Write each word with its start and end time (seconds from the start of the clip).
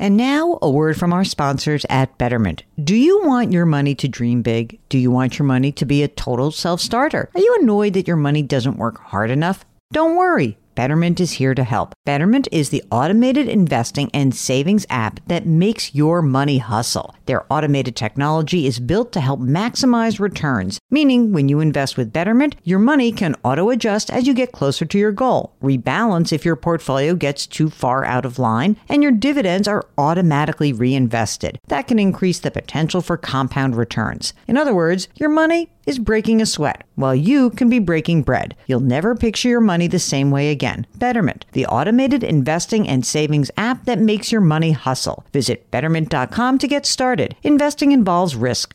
And 0.00 0.16
now, 0.16 0.58
a 0.62 0.70
word 0.70 0.96
from 0.96 1.12
our 1.12 1.24
sponsors 1.24 1.84
at 1.90 2.16
Betterment. 2.16 2.62
Do 2.82 2.96
you 2.96 3.20
want 3.26 3.52
your 3.52 3.66
money 3.66 3.94
to 3.96 4.08
dream 4.08 4.40
big? 4.40 4.80
Do 4.88 4.96
you 4.96 5.10
want 5.10 5.38
your 5.38 5.44
money 5.44 5.72
to 5.72 5.84
be 5.84 6.02
a 6.02 6.08
total 6.08 6.50
self 6.52 6.80
starter? 6.80 7.28
Are 7.34 7.40
you 7.40 7.58
annoyed 7.60 7.92
that 7.92 8.08
your 8.08 8.16
money 8.16 8.40
doesn't 8.40 8.78
work 8.78 8.98
hard 8.98 9.30
enough? 9.30 9.66
Don't 9.92 10.16
worry. 10.16 10.56
Betterment 10.74 11.20
is 11.20 11.32
here 11.32 11.54
to 11.54 11.64
help. 11.64 11.94
Betterment 12.04 12.48
is 12.52 12.70
the 12.70 12.82
automated 12.90 13.48
investing 13.48 14.10
and 14.14 14.34
savings 14.34 14.86
app 14.88 15.20
that 15.26 15.46
makes 15.46 15.94
your 15.94 16.22
money 16.22 16.58
hustle. 16.58 17.14
Their 17.26 17.44
automated 17.52 17.96
technology 17.96 18.66
is 18.66 18.78
built 18.78 19.12
to 19.12 19.20
help 19.20 19.40
maximize 19.40 20.20
returns, 20.20 20.78
meaning 20.90 21.32
when 21.32 21.48
you 21.48 21.60
invest 21.60 21.96
with 21.96 22.12
Betterment, 22.12 22.56
your 22.64 22.78
money 22.78 23.12
can 23.12 23.36
auto 23.42 23.70
adjust 23.70 24.10
as 24.10 24.26
you 24.26 24.34
get 24.34 24.52
closer 24.52 24.84
to 24.84 24.98
your 24.98 25.12
goal, 25.12 25.54
rebalance 25.62 26.32
if 26.32 26.44
your 26.44 26.56
portfolio 26.56 27.14
gets 27.14 27.46
too 27.46 27.68
far 27.68 28.04
out 28.04 28.24
of 28.24 28.38
line, 28.38 28.76
and 28.88 29.02
your 29.02 29.12
dividends 29.12 29.66
are 29.68 29.86
automatically 29.98 30.72
reinvested. 30.72 31.58
That 31.68 31.88
can 31.88 31.98
increase 31.98 32.38
the 32.38 32.50
potential 32.50 33.00
for 33.00 33.16
compound 33.16 33.76
returns. 33.76 34.34
In 34.46 34.56
other 34.56 34.74
words, 34.74 35.08
your 35.16 35.30
money 35.30 35.70
is 35.86 35.98
breaking 35.98 36.40
a 36.40 36.46
sweat, 36.46 36.84
while 36.94 37.14
you 37.14 37.50
can 37.50 37.68
be 37.68 37.78
breaking 37.78 38.22
bread. 38.22 38.54
You'll 38.66 38.80
never 38.80 39.14
picture 39.14 39.48
your 39.48 39.60
money 39.60 39.88
the 39.88 39.98
same 39.98 40.30
way 40.30 40.50
again. 40.50 40.69
Betterment, 40.96 41.44
the 41.52 41.66
automated 41.66 42.24
investing 42.24 42.88
and 42.88 43.04
savings 43.04 43.50
app 43.56 43.84
that 43.84 43.98
makes 43.98 44.32
your 44.32 44.40
money 44.40 44.72
hustle. 44.72 45.24
Visit 45.32 45.70
betterment.com 45.70 46.58
to 46.58 46.68
get 46.68 46.86
started. 46.86 47.36
Investing 47.42 47.92
involves 47.92 48.36
risk. 48.36 48.74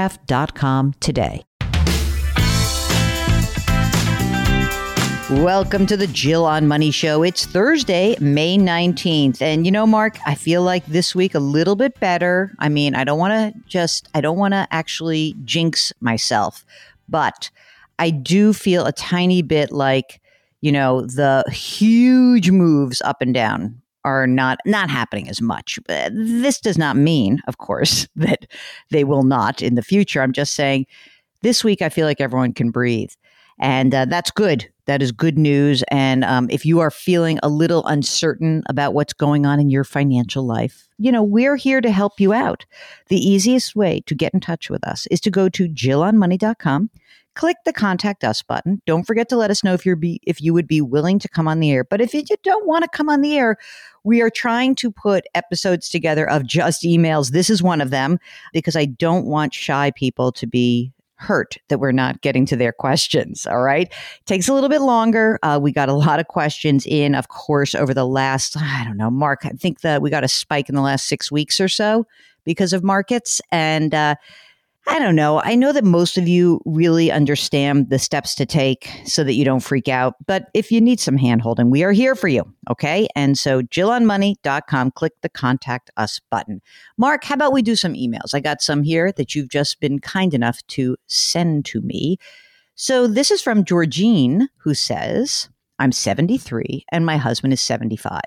today. 0.99 1.43
Welcome 5.29 5.85
to 5.85 5.95
the 5.95 6.09
Jill 6.11 6.45
on 6.45 6.67
Money 6.67 6.91
Show. 6.91 7.23
It's 7.23 7.45
Thursday, 7.45 8.17
May 8.19 8.57
19th. 8.57 9.41
And 9.41 9.65
you 9.65 9.71
know, 9.71 9.87
Mark, 9.87 10.17
I 10.25 10.35
feel 10.35 10.61
like 10.63 10.85
this 10.87 11.15
week 11.15 11.35
a 11.35 11.39
little 11.39 11.75
bit 11.75 11.99
better. 11.99 12.51
I 12.59 12.67
mean, 12.67 12.95
I 12.95 13.03
don't 13.03 13.19
want 13.19 13.31
to 13.31 13.59
just, 13.67 14.09
I 14.13 14.21
don't 14.21 14.37
want 14.37 14.53
to 14.53 14.67
actually 14.71 15.35
jinx 15.45 15.93
myself, 16.01 16.65
but 17.07 17.49
I 17.99 18.09
do 18.09 18.51
feel 18.51 18.85
a 18.85 18.91
tiny 18.91 19.41
bit 19.41 19.71
like, 19.71 20.19
you 20.59 20.71
know, 20.71 21.01
the 21.01 21.45
huge 21.49 22.51
moves 22.51 23.01
up 23.01 23.21
and 23.21 23.33
down 23.33 23.81
are 24.03 24.27
not 24.27 24.59
not 24.65 24.89
happening 24.89 25.29
as 25.29 25.41
much. 25.41 25.79
This 25.87 26.59
does 26.59 26.77
not 26.77 26.95
mean, 26.95 27.41
of 27.47 27.57
course, 27.57 28.07
that 28.15 28.45
they 28.89 29.03
will 29.03 29.23
not 29.23 29.61
in 29.61 29.75
the 29.75 29.81
future. 29.81 30.21
I'm 30.21 30.33
just 30.33 30.53
saying 30.53 30.85
this 31.41 31.63
week 31.63 31.81
I 31.81 31.89
feel 31.89 32.05
like 32.05 32.21
everyone 32.21 32.53
can 32.53 32.71
breathe. 32.71 33.11
And 33.59 33.93
uh, 33.93 34.05
that's 34.05 34.31
good. 34.31 34.67
That 34.87 35.03
is 35.03 35.11
good 35.11 35.37
news. 35.37 35.83
And 35.89 36.23
um, 36.25 36.49
if 36.49 36.65
you 36.65 36.79
are 36.79 36.89
feeling 36.89 37.39
a 37.43 37.47
little 37.47 37.85
uncertain 37.85 38.63
about 38.67 38.95
what's 38.95 39.13
going 39.13 39.45
on 39.45 39.59
in 39.59 39.69
your 39.69 39.83
financial 39.83 40.45
life, 40.45 40.87
you 40.97 41.11
know, 41.11 41.21
we're 41.21 41.55
here 41.55 41.79
to 41.79 41.91
help 41.91 42.19
you 42.19 42.33
out. 42.33 42.65
The 43.07 43.17
easiest 43.17 43.75
way 43.75 44.01
to 44.07 44.15
get 44.15 44.33
in 44.33 44.39
touch 44.39 44.69
with 44.69 44.85
us 44.85 45.07
is 45.11 45.21
to 45.21 45.31
go 45.31 45.47
to 45.49 45.69
jillonmoney.com, 45.69 46.89
click 47.35 47.57
the 47.65 47.73
contact 47.73 48.23
us 48.23 48.41
button. 48.41 48.81
Don't 48.85 49.05
forget 49.05 49.29
to 49.29 49.37
let 49.37 49.51
us 49.51 49.63
know 49.63 49.73
if 49.73 49.85
you're 49.85 49.95
be, 49.95 50.19
if 50.23 50.41
you 50.41 50.53
would 50.53 50.67
be 50.67 50.81
willing 50.81 51.19
to 51.19 51.29
come 51.29 51.47
on 51.47 51.59
the 51.59 51.71
air. 51.71 51.83
But 51.83 52.01
if 52.01 52.13
you 52.13 52.23
don't 52.43 52.67
want 52.67 52.83
to 52.83 52.89
come 52.89 53.09
on 53.09 53.21
the 53.21 53.37
air, 53.37 53.57
we 54.03 54.21
are 54.21 54.29
trying 54.29 54.75
to 54.75 54.91
put 54.91 55.25
episodes 55.35 55.89
together 55.89 56.29
of 56.29 56.45
just 56.45 56.83
emails. 56.83 57.31
This 57.31 57.49
is 57.49 57.63
one 57.63 57.81
of 57.81 57.89
them 57.89 58.19
because 58.53 58.75
I 58.75 58.85
don't 58.85 59.25
want 59.25 59.53
shy 59.53 59.91
people 59.95 60.31
to 60.33 60.47
be 60.47 60.91
hurt 61.21 61.57
that 61.67 61.77
we're 61.77 61.91
not 61.91 62.19
getting 62.21 62.47
to 62.47 62.55
their 62.55 62.71
questions. 62.71 63.45
All 63.45 63.61
right. 63.61 63.93
Takes 64.25 64.47
a 64.47 64.53
little 64.53 64.69
bit 64.69 64.81
longer. 64.81 65.37
Uh, 65.43 65.59
we 65.61 65.71
got 65.71 65.87
a 65.87 65.93
lot 65.93 66.19
of 66.19 66.27
questions 66.27 66.85
in, 66.87 67.13
of 67.13 67.27
course, 67.27 67.75
over 67.75 67.93
the 67.93 68.07
last, 68.07 68.57
I 68.57 68.83
don't 68.83 68.97
know, 68.97 69.11
Mark, 69.11 69.41
I 69.45 69.49
think 69.49 69.81
that 69.81 70.01
we 70.01 70.09
got 70.09 70.23
a 70.23 70.27
spike 70.27 70.67
in 70.67 70.73
the 70.73 70.81
last 70.81 71.05
six 71.05 71.31
weeks 71.31 71.61
or 71.61 71.67
so 71.67 72.07
because 72.43 72.73
of 72.73 72.83
markets. 72.83 73.39
And, 73.51 73.93
uh, 73.93 74.15
I 74.87 74.97
don't 74.97 75.15
know. 75.15 75.41
I 75.43 75.53
know 75.53 75.71
that 75.73 75.83
most 75.83 76.17
of 76.17 76.27
you 76.27 76.59
really 76.65 77.11
understand 77.11 77.89
the 77.89 77.99
steps 77.99 78.33
to 78.35 78.47
take 78.47 78.89
so 79.05 79.23
that 79.23 79.35
you 79.35 79.45
don't 79.45 79.59
freak 79.59 79.87
out. 79.87 80.15
But 80.25 80.49
if 80.55 80.71
you 80.71 80.81
need 80.81 80.99
some 80.99 81.17
handholding, 81.17 81.69
we 81.69 81.83
are 81.83 81.91
here 81.91 82.15
for 82.15 82.27
you. 82.27 82.43
Okay. 82.69 83.07
And 83.15 83.37
so 83.37 83.61
jillonmoney.com, 83.61 84.91
click 84.91 85.13
the 85.21 85.29
contact 85.29 85.91
us 85.97 86.19
button. 86.31 86.61
Mark, 86.97 87.23
how 87.23 87.35
about 87.35 87.53
we 87.53 87.61
do 87.61 87.75
some 87.75 87.93
emails? 87.93 88.33
I 88.33 88.39
got 88.39 88.61
some 88.61 88.81
here 88.81 89.11
that 89.13 89.35
you've 89.35 89.49
just 89.49 89.79
been 89.79 89.99
kind 89.99 90.33
enough 90.33 90.65
to 90.69 90.97
send 91.05 91.65
to 91.65 91.81
me. 91.81 92.17
So 92.73 93.05
this 93.05 93.29
is 93.29 93.41
from 93.41 93.63
Georgine, 93.63 94.49
who 94.57 94.73
says, 94.73 95.47
I'm 95.77 95.91
73 95.91 96.85
and 96.91 97.05
my 97.05 97.17
husband 97.17 97.53
is 97.53 97.61
75. 97.61 98.19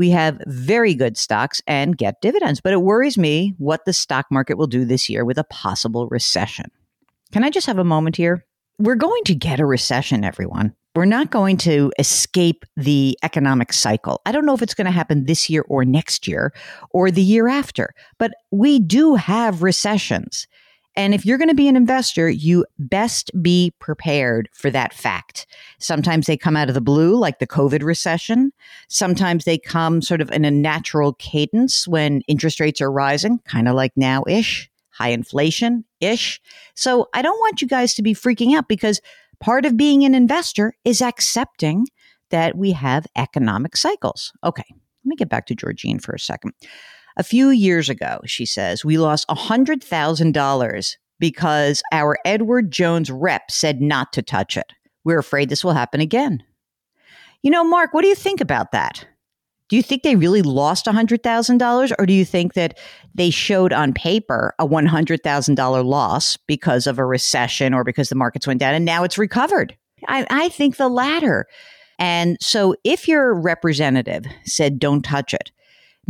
We 0.00 0.08
have 0.12 0.40
very 0.46 0.94
good 0.94 1.18
stocks 1.18 1.60
and 1.66 1.94
get 1.94 2.22
dividends, 2.22 2.62
but 2.62 2.72
it 2.72 2.80
worries 2.80 3.18
me 3.18 3.54
what 3.58 3.84
the 3.84 3.92
stock 3.92 4.24
market 4.30 4.56
will 4.56 4.66
do 4.66 4.86
this 4.86 5.10
year 5.10 5.26
with 5.26 5.36
a 5.36 5.44
possible 5.44 6.08
recession. 6.08 6.70
Can 7.32 7.44
I 7.44 7.50
just 7.50 7.66
have 7.66 7.76
a 7.76 7.84
moment 7.84 8.16
here? 8.16 8.46
We're 8.78 8.94
going 8.94 9.24
to 9.24 9.34
get 9.34 9.60
a 9.60 9.66
recession, 9.66 10.24
everyone. 10.24 10.74
We're 10.94 11.04
not 11.04 11.30
going 11.30 11.58
to 11.58 11.92
escape 11.98 12.64
the 12.78 13.18
economic 13.22 13.74
cycle. 13.74 14.22
I 14.24 14.32
don't 14.32 14.46
know 14.46 14.54
if 14.54 14.62
it's 14.62 14.72
going 14.72 14.86
to 14.86 14.90
happen 14.90 15.26
this 15.26 15.50
year 15.50 15.66
or 15.68 15.84
next 15.84 16.26
year 16.26 16.54
or 16.92 17.10
the 17.10 17.22
year 17.22 17.46
after, 17.46 17.92
but 18.18 18.32
we 18.50 18.78
do 18.78 19.16
have 19.16 19.62
recessions. 19.62 20.46
And 21.00 21.14
if 21.14 21.24
you're 21.24 21.38
going 21.38 21.48
to 21.48 21.54
be 21.54 21.66
an 21.66 21.76
investor, 21.76 22.28
you 22.28 22.66
best 22.78 23.30
be 23.42 23.72
prepared 23.78 24.50
for 24.52 24.70
that 24.70 24.92
fact. 24.92 25.46
Sometimes 25.78 26.26
they 26.26 26.36
come 26.36 26.56
out 26.56 26.68
of 26.68 26.74
the 26.74 26.82
blue, 26.82 27.16
like 27.16 27.38
the 27.38 27.46
COVID 27.46 27.82
recession. 27.82 28.52
Sometimes 28.88 29.46
they 29.46 29.56
come 29.56 30.02
sort 30.02 30.20
of 30.20 30.30
in 30.30 30.44
a 30.44 30.50
natural 30.50 31.14
cadence 31.14 31.88
when 31.88 32.20
interest 32.28 32.60
rates 32.60 32.82
are 32.82 32.92
rising, 32.92 33.38
kind 33.46 33.66
of 33.66 33.74
like 33.74 33.92
now 33.96 34.24
ish, 34.28 34.70
high 34.90 35.08
inflation 35.08 35.86
ish. 36.00 36.38
So 36.74 37.08
I 37.14 37.22
don't 37.22 37.40
want 37.40 37.62
you 37.62 37.66
guys 37.66 37.94
to 37.94 38.02
be 38.02 38.12
freaking 38.12 38.54
out 38.54 38.68
because 38.68 39.00
part 39.40 39.64
of 39.64 39.78
being 39.78 40.04
an 40.04 40.14
investor 40.14 40.74
is 40.84 41.00
accepting 41.00 41.86
that 42.28 42.58
we 42.58 42.72
have 42.72 43.06
economic 43.16 43.74
cycles. 43.74 44.34
Okay, 44.44 44.66
let 44.68 45.06
me 45.06 45.16
get 45.16 45.30
back 45.30 45.46
to 45.46 45.54
Georgine 45.54 45.98
for 45.98 46.12
a 46.12 46.20
second. 46.20 46.52
A 47.20 47.22
few 47.22 47.50
years 47.50 47.90
ago, 47.90 48.22
she 48.24 48.46
says, 48.46 48.82
we 48.82 48.96
lost 48.96 49.28
$100,000 49.28 50.96
because 51.18 51.82
our 51.92 52.16
Edward 52.24 52.70
Jones 52.70 53.10
rep 53.10 53.50
said 53.50 53.82
not 53.82 54.14
to 54.14 54.22
touch 54.22 54.56
it. 54.56 54.72
We're 55.04 55.18
afraid 55.18 55.50
this 55.50 55.62
will 55.62 55.74
happen 55.74 56.00
again. 56.00 56.42
You 57.42 57.50
know, 57.50 57.62
Mark, 57.62 57.92
what 57.92 58.00
do 58.00 58.08
you 58.08 58.14
think 58.14 58.40
about 58.40 58.72
that? 58.72 59.06
Do 59.68 59.76
you 59.76 59.82
think 59.82 60.02
they 60.02 60.16
really 60.16 60.40
lost 60.40 60.86
$100,000 60.86 61.92
or 61.98 62.06
do 62.06 62.14
you 62.14 62.24
think 62.24 62.54
that 62.54 62.78
they 63.14 63.28
showed 63.28 63.74
on 63.74 63.92
paper 63.92 64.54
a 64.58 64.66
$100,000 64.66 65.84
loss 65.84 66.38
because 66.38 66.86
of 66.86 66.98
a 66.98 67.04
recession 67.04 67.74
or 67.74 67.84
because 67.84 68.08
the 68.08 68.14
markets 68.14 68.46
went 68.46 68.60
down 68.60 68.74
and 68.74 68.86
now 68.86 69.04
it's 69.04 69.18
recovered? 69.18 69.76
I, 70.08 70.26
I 70.30 70.48
think 70.48 70.78
the 70.78 70.88
latter. 70.88 71.44
And 71.98 72.38
so 72.40 72.76
if 72.82 73.06
your 73.06 73.34
representative 73.34 74.24
said, 74.46 74.78
don't 74.78 75.02
touch 75.02 75.34
it, 75.34 75.50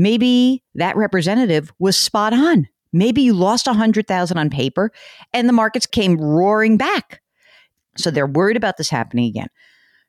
maybe 0.01 0.65
that 0.75 0.97
representative 0.97 1.73
was 1.79 1.97
spot 1.97 2.33
on. 2.33 2.67
Maybe 2.93 3.21
you 3.21 3.35
lost 3.35 3.67
a 3.67 3.71
100,000 3.71 4.39
on 4.39 4.51
paper 4.51 4.91
and 5.33 5.49
the 5.49 5.53
markets 5.53 5.87
came 5.87 6.17
roaring 6.17 6.77
back. 6.77 7.21
So 7.97 8.11
they're 8.11 8.27
worried 8.27 8.57
about 8.57 8.79
this 8.79 8.89
happening 8.89 9.27
again. 9.27 9.49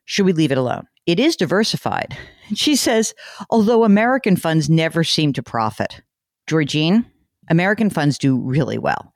Should 0.06 0.24
we 0.26 0.32
leave 0.32 0.50
it 0.50 0.58
alone? 0.58 0.86
It 1.06 1.20
is 1.20 1.36
diversified. 1.36 2.16
She 2.54 2.76
says, 2.76 3.14
although 3.48 3.82
American 3.82 4.36
funds 4.36 4.68
never 4.68 5.04
seem 5.04 5.32
to 5.34 5.42
profit. 5.42 6.02
Georgine, 6.46 7.06
American 7.48 7.88
funds 7.88 8.18
do 8.18 8.36
really 8.36 8.76
well 8.76 9.14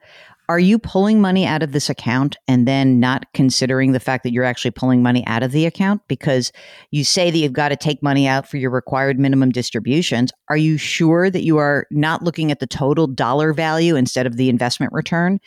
are 0.48 0.58
you 0.58 0.78
pulling 0.78 1.20
money 1.20 1.44
out 1.44 1.62
of 1.62 1.72
this 1.72 1.90
account 1.90 2.36
and 2.46 2.68
then 2.68 3.00
not 3.00 3.26
considering 3.34 3.92
the 3.92 4.00
fact 4.00 4.22
that 4.22 4.32
you're 4.32 4.44
actually 4.44 4.70
pulling 4.70 5.02
money 5.02 5.26
out 5.26 5.42
of 5.42 5.52
the 5.52 5.66
account? 5.66 6.02
Because 6.08 6.52
you 6.90 7.04
say 7.04 7.30
that 7.30 7.38
you've 7.38 7.52
got 7.52 7.70
to 7.70 7.76
take 7.76 8.02
money 8.02 8.28
out 8.28 8.48
for 8.48 8.56
your 8.56 8.70
required 8.70 9.18
minimum 9.18 9.50
distributions. 9.50 10.32
Are 10.48 10.56
you 10.56 10.76
sure 10.76 11.30
that 11.30 11.42
you 11.42 11.58
are 11.58 11.86
not 11.90 12.22
looking 12.22 12.52
at 12.52 12.60
the 12.60 12.66
total 12.66 13.06
dollar 13.06 13.52
value 13.52 13.96
instead 13.96 14.26
of 14.26 14.36
the 14.36 14.48
investment 14.48 14.92
return? 14.92 15.40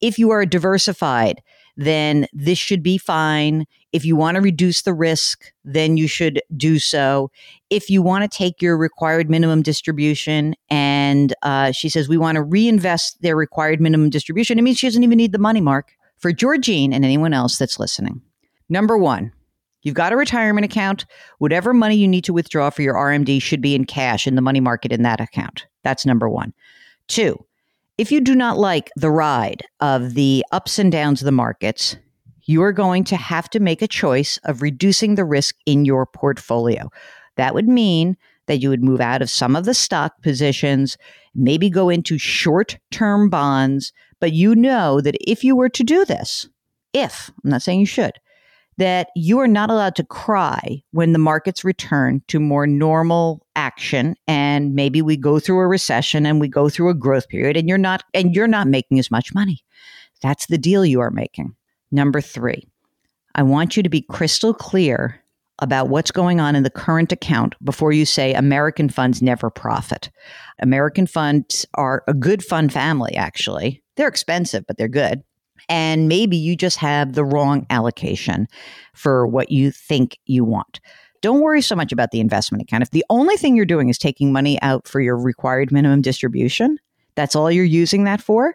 If 0.00 0.18
you 0.18 0.30
are 0.30 0.46
diversified 0.46 1.42
then 1.76 2.26
this 2.32 2.58
should 2.58 2.82
be 2.82 2.98
fine. 2.98 3.66
If 3.92 4.04
you 4.04 4.16
want 4.16 4.36
to 4.36 4.40
reduce 4.40 4.82
the 4.82 4.94
risk, 4.94 5.52
then 5.64 5.96
you 5.96 6.08
should 6.08 6.40
do 6.56 6.78
so. 6.78 7.30
If 7.70 7.90
you 7.90 8.02
want 8.02 8.30
to 8.30 8.36
take 8.36 8.62
your 8.62 8.76
required 8.76 9.30
minimum 9.30 9.62
distribution, 9.62 10.54
and 10.70 11.34
uh, 11.42 11.72
she 11.72 11.88
says 11.88 12.08
we 12.08 12.18
want 12.18 12.36
to 12.36 12.42
reinvest 12.42 13.22
their 13.22 13.36
required 13.36 13.80
minimum 13.80 14.10
distribution, 14.10 14.58
it 14.58 14.62
means 14.62 14.78
she 14.78 14.86
doesn't 14.86 15.04
even 15.04 15.18
need 15.18 15.32
the 15.32 15.38
money, 15.38 15.60
Mark. 15.60 15.92
For 16.18 16.32
Georgine 16.32 16.92
and 16.92 17.04
anyone 17.04 17.34
else 17.34 17.58
that's 17.58 17.78
listening, 17.78 18.22
number 18.68 18.96
one, 18.96 19.32
You've 19.84 19.94
got 19.94 20.14
a 20.14 20.16
retirement 20.16 20.64
account. 20.64 21.04
Whatever 21.38 21.74
money 21.74 21.94
you 21.94 22.08
need 22.08 22.24
to 22.24 22.32
withdraw 22.32 22.70
for 22.70 22.80
your 22.80 22.94
RMD 22.94 23.40
should 23.40 23.60
be 23.60 23.74
in 23.74 23.84
cash 23.84 24.26
in 24.26 24.34
the 24.34 24.40
money 24.40 24.60
market 24.60 24.90
in 24.90 25.02
that 25.02 25.20
account. 25.20 25.66
That's 25.82 26.06
number 26.06 26.28
one. 26.28 26.54
Two, 27.06 27.44
if 27.96 28.10
you 28.10 28.20
do 28.20 28.34
not 28.34 28.58
like 28.58 28.90
the 28.96 29.10
ride 29.10 29.62
of 29.80 30.14
the 30.14 30.44
ups 30.50 30.78
and 30.78 30.90
downs 30.90 31.20
of 31.20 31.26
the 31.26 31.32
markets, 31.32 31.96
you 32.46 32.62
are 32.62 32.72
going 32.72 33.04
to 33.04 33.16
have 33.16 33.48
to 33.50 33.60
make 33.60 33.82
a 33.82 33.88
choice 33.88 34.38
of 34.44 34.62
reducing 34.62 35.14
the 35.14 35.24
risk 35.24 35.56
in 35.64 35.84
your 35.84 36.04
portfolio. 36.04 36.90
That 37.36 37.54
would 37.54 37.68
mean 37.68 38.16
that 38.46 38.58
you 38.58 38.68
would 38.68 38.82
move 38.82 39.00
out 39.00 39.22
of 39.22 39.30
some 39.30 39.56
of 39.56 39.64
the 39.64 39.74
stock 39.74 40.20
positions, 40.22 40.98
maybe 41.34 41.70
go 41.70 41.88
into 41.88 42.18
short 42.18 42.78
term 42.90 43.30
bonds. 43.30 43.92
But 44.20 44.32
you 44.32 44.54
know 44.54 45.00
that 45.00 45.16
if 45.20 45.44
you 45.44 45.56
were 45.56 45.70
to 45.70 45.84
do 45.84 46.04
this, 46.04 46.48
if, 46.92 47.30
I'm 47.42 47.50
not 47.50 47.62
saying 47.62 47.80
you 47.80 47.86
should, 47.86 48.18
that 48.76 49.08
you 49.14 49.38
are 49.38 49.48
not 49.48 49.70
allowed 49.70 49.96
to 49.96 50.04
cry 50.04 50.82
when 50.90 51.12
the 51.12 51.18
markets 51.18 51.64
return 51.64 52.22
to 52.28 52.40
more 52.40 52.66
normal 52.66 53.46
action 53.56 54.16
and 54.26 54.74
maybe 54.74 55.00
we 55.02 55.16
go 55.16 55.38
through 55.38 55.60
a 55.60 55.66
recession 55.66 56.26
and 56.26 56.40
we 56.40 56.48
go 56.48 56.68
through 56.68 56.88
a 56.88 56.94
growth 56.94 57.28
period 57.28 57.56
and 57.56 57.68
you're 57.68 57.78
not 57.78 58.02
and 58.12 58.34
you're 58.34 58.48
not 58.48 58.66
making 58.66 58.98
as 58.98 59.10
much 59.10 59.34
money. 59.34 59.64
That's 60.22 60.46
the 60.46 60.58
deal 60.58 60.84
you 60.84 61.00
are 61.00 61.10
making. 61.10 61.54
Number 61.90 62.20
3. 62.20 62.66
I 63.34 63.42
want 63.42 63.76
you 63.76 63.82
to 63.82 63.88
be 63.88 64.02
crystal 64.02 64.54
clear 64.54 65.20
about 65.60 65.88
what's 65.88 66.10
going 66.10 66.40
on 66.40 66.56
in 66.56 66.64
the 66.64 66.70
current 66.70 67.12
account 67.12 67.54
before 67.62 67.92
you 67.92 68.04
say 68.04 68.34
American 68.34 68.88
funds 68.88 69.22
never 69.22 69.50
profit. 69.50 70.10
American 70.60 71.06
funds 71.06 71.64
are 71.74 72.02
a 72.08 72.14
good 72.14 72.44
fund 72.44 72.72
family 72.72 73.14
actually. 73.14 73.82
They're 73.96 74.08
expensive, 74.08 74.66
but 74.66 74.78
they're 74.78 74.88
good 74.88 75.22
and 75.68 76.08
maybe 76.08 76.36
you 76.36 76.56
just 76.56 76.76
have 76.78 77.14
the 77.14 77.24
wrong 77.24 77.66
allocation 77.70 78.46
for 78.94 79.26
what 79.26 79.50
you 79.50 79.70
think 79.70 80.18
you 80.26 80.44
want. 80.44 80.80
Don't 81.20 81.40
worry 81.40 81.62
so 81.62 81.74
much 81.74 81.90
about 81.90 82.10
the 82.10 82.20
investment 82.20 82.62
account. 82.62 82.82
If 82.82 82.90
the 82.90 83.04
only 83.08 83.36
thing 83.36 83.56
you're 83.56 83.64
doing 83.64 83.88
is 83.88 83.96
taking 83.96 84.32
money 84.32 84.60
out 84.60 84.86
for 84.86 85.00
your 85.00 85.16
required 85.16 85.72
minimum 85.72 86.02
distribution, 86.02 86.78
that's 87.14 87.34
all 87.34 87.50
you're 87.50 87.64
using 87.64 88.04
that 88.04 88.20
for, 88.20 88.54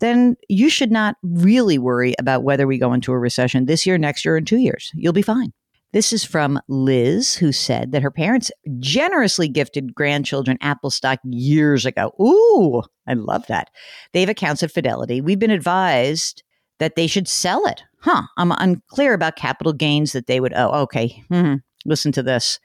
then 0.00 0.36
you 0.48 0.68
should 0.68 0.90
not 0.90 1.16
really 1.22 1.78
worry 1.78 2.14
about 2.18 2.42
whether 2.42 2.66
we 2.66 2.78
go 2.78 2.92
into 2.92 3.12
a 3.12 3.18
recession 3.18 3.66
this 3.66 3.86
year, 3.86 3.96
next 3.98 4.24
year, 4.24 4.36
in 4.36 4.44
two 4.44 4.58
years. 4.58 4.90
You'll 4.94 5.12
be 5.12 5.22
fine. 5.22 5.52
This 5.92 6.12
is 6.12 6.24
from 6.24 6.60
Liz, 6.68 7.34
who 7.34 7.50
said 7.50 7.90
that 7.92 8.02
her 8.02 8.12
parents 8.12 8.52
generously 8.78 9.48
gifted 9.48 9.94
grandchildren 9.94 10.56
Apple 10.60 10.90
stock 10.90 11.18
years 11.24 11.84
ago. 11.84 12.12
Ooh, 12.20 12.82
I 13.08 13.14
love 13.14 13.46
that. 13.48 13.70
They 14.12 14.20
have 14.20 14.28
accounts 14.28 14.62
at 14.62 14.70
Fidelity. 14.70 15.20
We've 15.20 15.38
been 15.38 15.50
advised 15.50 16.44
that 16.80 16.96
they 16.96 17.06
should 17.06 17.28
sell 17.28 17.64
it. 17.66 17.84
Huh. 18.00 18.22
I'm 18.36 18.52
unclear 18.52 19.14
about 19.14 19.36
capital 19.36 19.72
gains 19.72 20.12
that 20.12 20.26
they 20.26 20.40
would 20.40 20.54
owe. 20.54 20.70
Okay. 20.82 21.22
Mm-hmm. 21.30 21.56
Listen 21.84 22.10
to 22.12 22.22
this. 22.22 22.58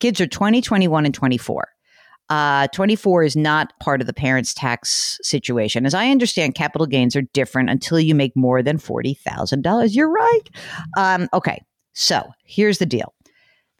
Kids 0.00 0.20
are 0.20 0.26
20, 0.26 0.60
21, 0.60 1.06
and 1.06 1.14
24. 1.14 1.68
Uh, 2.28 2.66
24 2.68 3.24
is 3.24 3.36
not 3.36 3.78
part 3.78 4.00
of 4.00 4.06
the 4.06 4.14
parents' 4.14 4.54
tax 4.54 5.18
situation. 5.22 5.84
As 5.84 5.94
I 5.94 6.08
understand, 6.10 6.54
capital 6.54 6.86
gains 6.86 7.14
are 7.14 7.22
different 7.22 7.68
until 7.68 8.00
you 8.00 8.14
make 8.14 8.34
more 8.34 8.62
than 8.62 8.78
$40,000. 8.78 9.94
You're 9.94 10.10
right. 10.10 10.40
Um, 10.96 11.28
okay. 11.34 11.62
So 11.92 12.30
here's 12.44 12.78
the 12.78 12.86
deal 12.86 13.12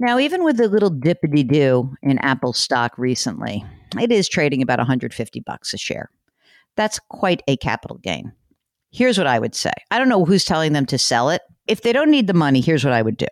Now, 0.00 0.18
even 0.18 0.42
with 0.42 0.56
the 0.56 0.66
little 0.66 0.90
dippity 0.90 1.46
do 1.46 1.94
in 2.02 2.18
Apple 2.18 2.52
stock 2.52 2.98
recently, 2.98 3.64
it 4.00 4.10
is 4.10 4.28
trading 4.28 4.60
about 4.60 4.80
150 4.80 5.38
bucks 5.46 5.72
a 5.72 5.78
share. 5.78 6.10
That's 6.76 6.98
quite 7.10 7.44
a 7.46 7.56
capital 7.56 7.98
gain. 7.98 8.32
Here's 8.90 9.18
what 9.18 9.28
I 9.28 9.38
would 9.38 9.54
say. 9.54 9.70
I 9.92 9.98
don't 9.98 10.08
know 10.08 10.24
who's 10.24 10.44
telling 10.44 10.72
them 10.72 10.86
to 10.86 10.98
sell 10.98 11.30
it. 11.30 11.42
If 11.68 11.82
they 11.82 11.92
don't 11.92 12.10
need 12.10 12.26
the 12.26 12.34
money, 12.34 12.60
here's 12.60 12.84
what 12.84 12.92
I 12.92 13.02
would 13.02 13.18
do. 13.18 13.28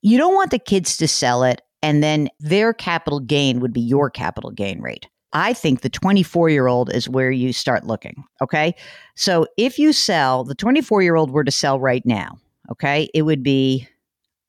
You 0.00 0.16
don't 0.16 0.34
want 0.34 0.50
the 0.50 0.58
kids 0.58 0.96
to 0.96 1.06
sell 1.06 1.44
it 1.44 1.60
and 1.82 2.02
then 2.02 2.30
their 2.40 2.72
capital 2.72 3.20
gain 3.20 3.60
would 3.60 3.74
be 3.74 3.82
your 3.82 4.08
capital 4.08 4.50
gain 4.50 4.80
rate. 4.80 5.08
I 5.32 5.52
think 5.52 5.82
the 5.82 5.90
24 5.90 6.50
year 6.50 6.66
old 6.66 6.92
is 6.92 7.08
where 7.08 7.30
you 7.30 7.52
start 7.52 7.86
looking. 7.86 8.24
Okay. 8.40 8.74
So 9.14 9.46
if 9.56 9.78
you 9.78 9.92
sell, 9.92 10.42
the 10.44 10.54
24 10.54 11.02
year 11.02 11.16
old 11.16 11.30
were 11.30 11.44
to 11.44 11.50
sell 11.50 11.78
right 11.78 12.04
now, 12.06 12.38
okay, 12.70 13.10
it 13.14 13.22
would 13.22 13.42
be 13.42 13.86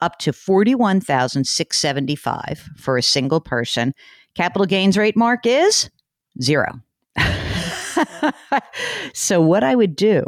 up 0.02 0.18
to 0.20 0.31
41,675 0.31 2.70
for 2.78 2.98
a 2.98 3.04
single 3.04 3.42
person. 3.42 3.94
Capital 4.36 4.66
gains 4.66 4.98
rate 4.98 5.18
mark 5.18 5.46
is 5.46 5.90
zero. 6.42 6.80
so 9.14 9.42
what 9.42 9.64
I 9.64 9.76
would 9.76 9.96
do 9.96 10.24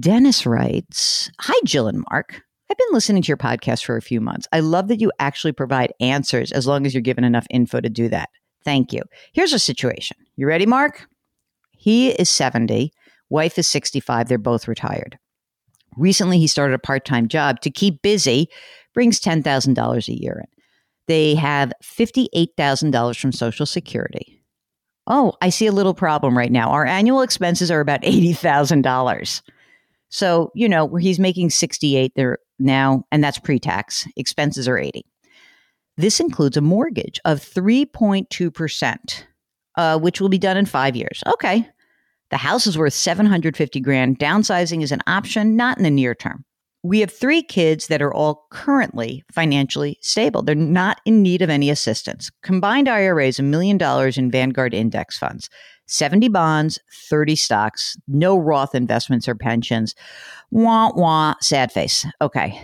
Dennis 0.00 0.46
writes 0.46 1.30
Hi, 1.40 1.54
Jill 1.64 1.88
and 1.88 2.04
Mark. 2.10 2.42
I've 2.68 2.76
been 2.76 2.88
listening 2.90 3.22
to 3.22 3.28
your 3.28 3.36
podcast 3.36 3.84
for 3.84 3.96
a 3.96 4.02
few 4.02 4.20
months. 4.20 4.48
I 4.52 4.58
love 4.60 4.88
that 4.88 5.00
you 5.00 5.12
actually 5.20 5.52
provide 5.52 5.92
answers 6.00 6.50
as 6.50 6.66
long 6.66 6.84
as 6.84 6.94
you're 6.94 7.00
given 7.00 7.22
enough 7.22 7.46
info 7.50 7.80
to 7.80 7.88
do 7.88 8.08
that. 8.08 8.28
Thank 8.66 8.92
you. 8.92 9.02
Here's 9.32 9.52
a 9.52 9.60
situation. 9.60 10.16
You 10.34 10.48
ready, 10.48 10.66
Mark? 10.66 11.06
He 11.70 12.10
is 12.10 12.28
70, 12.28 12.92
wife 13.30 13.60
is 13.60 13.68
65. 13.68 14.26
They're 14.26 14.38
both 14.38 14.66
retired. 14.66 15.16
Recently, 15.96 16.40
he 16.40 16.48
started 16.48 16.74
a 16.74 16.78
part 16.80 17.04
time 17.04 17.28
job 17.28 17.60
to 17.60 17.70
keep 17.70 18.02
busy, 18.02 18.48
brings 18.92 19.20
$10,000 19.20 20.08
a 20.08 20.20
year 20.20 20.42
in. 20.42 20.62
They 21.06 21.36
have 21.36 21.72
$58,000 21.80 23.20
from 23.20 23.30
Social 23.30 23.66
Security. 23.66 24.42
Oh, 25.06 25.34
I 25.40 25.50
see 25.50 25.68
a 25.68 25.72
little 25.72 25.94
problem 25.94 26.36
right 26.36 26.50
now. 26.50 26.70
Our 26.70 26.84
annual 26.84 27.22
expenses 27.22 27.70
are 27.70 27.78
about 27.78 28.02
$80,000. 28.02 29.42
So, 30.08 30.50
you 30.56 30.68
know, 30.68 30.84
where 30.84 31.00
he's 31.00 31.20
making 31.20 31.50
68 31.50 32.14
there 32.16 32.38
now, 32.58 33.04
and 33.12 33.22
that's 33.22 33.38
pre 33.38 33.60
tax. 33.60 34.08
Expenses 34.16 34.66
are 34.66 34.76
80. 34.76 35.04
This 35.96 36.20
includes 36.20 36.56
a 36.56 36.60
mortgage 36.60 37.20
of 37.24 37.40
3.2%, 37.40 39.24
uh, 39.76 39.98
which 39.98 40.20
will 40.20 40.28
be 40.28 40.38
done 40.38 40.56
in 40.56 40.66
five 40.66 40.94
years. 40.94 41.22
Okay. 41.26 41.68
The 42.30 42.36
house 42.36 42.66
is 42.66 42.76
worth 42.76 42.92
750 42.92 43.80
grand. 43.80 44.18
Downsizing 44.18 44.82
is 44.82 44.92
an 44.92 45.00
option, 45.06 45.56
not 45.56 45.78
in 45.78 45.84
the 45.84 45.90
near 45.90 46.14
term. 46.14 46.44
We 46.82 47.00
have 47.00 47.10
three 47.10 47.42
kids 47.42 47.86
that 47.86 48.02
are 48.02 48.12
all 48.12 48.46
currently 48.50 49.24
financially 49.32 49.98
stable. 50.02 50.42
They're 50.42 50.54
not 50.54 51.00
in 51.04 51.22
need 51.22 51.42
of 51.42 51.50
any 51.50 51.70
assistance. 51.70 52.30
Combined 52.42 52.88
IRAs, 52.88 53.38
a 53.38 53.42
million 53.42 53.78
dollars 53.78 54.18
in 54.18 54.30
Vanguard 54.30 54.74
index 54.74 55.18
funds, 55.18 55.48
70 55.86 56.28
bonds, 56.28 56.78
30 57.08 57.36
stocks, 57.36 57.96
no 58.06 58.38
Roth 58.38 58.74
investments 58.74 59.28
or 59.28 59.34
pensions. 59.34 59.94
Wah, 60.50 60.92
wah, 60.94 61.34
sad 61.40 61.72
face. 61.72 62.06
Okay. 62.20 62.60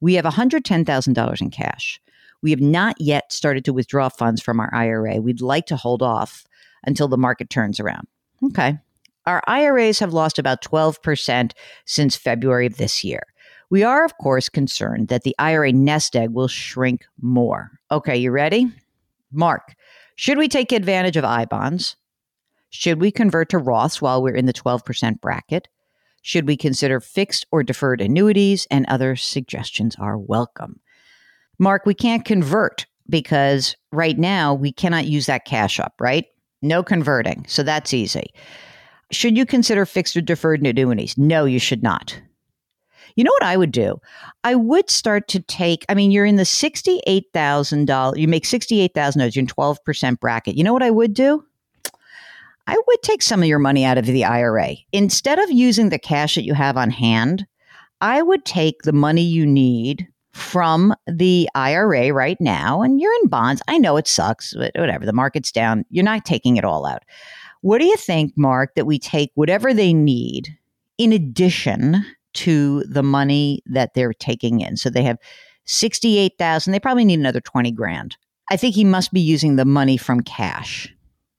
We 0.00 0.14
have 0.14 0.24
$110,000 0.24 1.40
in 1.40 1.50
cash. 1.50 2.00
We 2.42 2.50
have 2.50 2.60
not 2.60 3.00
yet 3.00 3.32
started 3.32 3.64
to 3.66 3.72
withdraw 3.72 4.08
funds 4.08 4.42
from 4.42 4.60
our 4.60 4.72
IRA. 4.74 5.20
We'd 5.20 5.40
like 5.40 5.66
to 5.66 5.76
hold 5.76 6.02
off 6.02 6.44
until 6.84 7.08
the 7.08 7.16
market 7.16 7.50
turns 7.50 7.78
around. 7.78 8.06
Okay. 8.44 8.78
Our 9.26 9.42
IRAs 9.46 10.00
have 10.00 10.12
lost 10.12 10.38
about 10.38 10.62
12% 10.62 11.52
since 11.84 12.16
February 12.16 12.66
of 12.66 12.76
this 12.76 13.04
year. 13.04 13.22
We 13.70 13.84
are, 13.84 14.04
of 14.04 14.18
course, 14.18 14.48
concerned 14.48 15.08
that 15.08 15.22
the 15.22 15.34
IRA 15.38 15.72
nest 15.72 16.16
egg 16.16 16.30
will 16.30 16.48
shrink 16.48 17.06
more. 17.20 17.70
Okay, 17.90 18.16
you 18.16 18.30
ready? 18.30 18.70
Mark, 19.30 19.74
should 20.16 20.38
we 20.38 20.48
take 20.48 20.72
advantage 20.72 21.16
of 21.16 21.24
I 21.24 21.44
bonds? 21.44 21.96
Should 22.70 23.00
we 23.00 23.10
convert 23.10 23.48
to 23.50 23.58
Roths 23.58 24.02
while 24.02 24.22
we're 24.22 24.34
in 24.34 24.46
the 24.46 24.52
12% 24.52 25.20
bracket? 25.20 25.68
Should 26.22 26.46
we 26.46 26.56
consider 26.56 27.00
fixed 27.00 27.46
or 27.50 27.62
deferred 27.62 28.00
annuities? 28.00 28.66
And 28.70 28.86
other 28.86 29.16
suggestions 29.16 29.96
are 29.98 30.18
welcome. 30.18 30.80
Mark, 31.58 31.86
we 31.86 31.94
can't 31.94 32.24
convert 32.24 32.86
because 33.08 33.76
right 33.92 34.18
now 34.18 34.54
we 34.54 34.72
cannot 34.72 35.06
use 35.06 35.26
that 35.26 35.44
cash 35.44 35.78
up, 35.78 35.94
right? 36.00 36.26
No 36.62 36.82
converting. 36.82 37.44
So 37.48 37.62
that's 37.62 37.92
easy. 37.92 38.32
Should 39.10 39.36
you 39.36 39.44
consider 39.44 39.84
fixed 39.84 40.16
or 40.16 40.20
deferred 40.20 40.60
annuities? 40.60 41.18
No, 41.18 41.44
you 41.44 41.58
should 41.58 41.82
not. 41.82 42.18
You 43.16 43.24
know 43.24 43.32
what 43.32 43.42
I 43.42 43.56
would 43.56 43.72
do? 43.72 44.00
I 44.42 44.54
would 44.54 44.88
start 44.88 45.28
to 45.28 45.40
take, 45.40 45.84
I 45.88 45.94
mean, 45.94 46.10
you're 46.10 46.24
in 46.24 46.36
the 46.36 46.44
$68,000, 46.44 48.16
you 48.16 48.28
make 48.28 48.44
$68,000, 48.44 49.34
you're 49.34 49.42
in 49.42 49.46
12% 49.46 50.20
bracket. 50.20 50.56
You 50.56 50.64
know 50.64 50.72
what 50.72 50.82
I 50.82 50.90
would 50.90 51.12
do? 51.12 51.44
I 52.66 52.80
would 52.86 53.02
take 53.02 53.22
some 53.22 53.42
of 53.42 53.48
your 53.48 53.58
money 53.58 53.84
out 53.84 53.98
of 53.98 54.06
the 54.06 54.24
IRA. 54.24 54.76
Instead 54.92 55.38
of 55.38 55.50
using 55.50 55.88
the 55.88 55.98
cash 55.98 56.36
that 56.36 56.44
you 56.44 56.54
have 56.54 56.76
on 56.76 56.90
hand, 56.90 57.46
I 58.00 58.22
would 58.22 58.44
take 58.44 58.82
the 58.82 58.92
money 58.92 59.22
you 59.22 59.44
need 59.44 60.08
from 60.32 60.94
the 61.06 61.48
IRA 61.54 62.12
right 62.12 62.40
now, 62.40 62.82
and 62.82 63.00
you're 63.00 63.14
in 63.22 63.28
bonds. 63.28 63.62
I 63.68 63.78
know 63.78 63.96
it 63.96 64.08
sucks, 64.08 64.54
but 64.54 64.72
whatever. 64.74 65.04
The 65.04 65.12
market's 65.12 65.52
down. 65.52 65.84
You're 65.90 66.04
not 66.04 66.24
taking 66.24 66.56
it 66.56 66.64
all 66.64 66.86
out. 66.86 67.02
What 67.60 67.78
do 67.78 67.84
you 67.84 67.96
think, 67.96 68.32
Mark, 68.36 68.74
that 68.74 68.86
we 68.86 68.98
take 68.98 69.30
whatever 69.34 69.72
they 69.72 69.92
need 69.92 70.48
in 70.98 71.12
addition 71.12 72.04
to 72.34 72.82
the 72.84 73.02
money 73.02 73.62
that 73.66 73.94
they're 73.94 74.14
taking 74.14 74.60
in? 74.60 74.76
So 74.76 74.90
they 74.90 75.02
have 75.04 75.18
68,000. 75.66 76.72
They 76.72 76.80
probably 76.80 77.04
need 77.04 77.20
another 77.20 77.40
20 77.40 77.70
grand. 77.72 78.16
I 78.50 78.56
think 78.56 78.74
he 78.74 78.84
must 78.84 79.12
be 79.12 79.20
using 79.20 79.56
the 79.56 79.64
money 79.64 79.96
from 79.96 80.22
cash. 80.22 80.92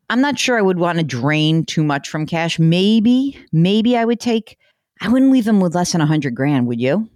I'm 0.09 0.21
not 0.21 0.39
sure 0.39 0.57
I 0.57 0.61
would 0.61 0.79
want 0.79 0.99
to 0.99 1.03
drain 1.03 1.65
too 1.65 1.83
much 1.83 2.07
from 2.09 2.25
cash. 2.25 2.59
Maybe, 2.59 3.37
maybe 3.51 3.97
I 3.97 4.05
would 4.05 4.19
take, 4.19 4.57
I 5.01 5.09
wouldn't 5.09 5.31
leave 5.31 5.45
them 5.45 5.59
with 5.59 5.75
less 5.75 5.91
than 5.91 5.99
100 5.99 6.35
grand, 6.35 6.67
would 6.67 6.79
you? 6.79 7.09